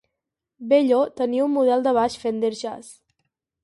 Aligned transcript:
Bello 0.71 1.03
tenia 1.21 1.45
un 1.51 1.55
model 1.59 1.87
de 1.89 1.97
baix 2.01 2.19
Fender 2.25 2.55
Jazz. 2.65 2.95